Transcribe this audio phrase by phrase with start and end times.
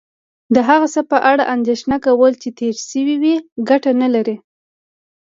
[0.55, 3.35] د هغه څه په اړه اندېښنه کول چې تیر شوي وي
[3.67, 4.35] کټه نه لرې